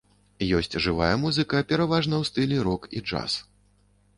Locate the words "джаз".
3.07-3.37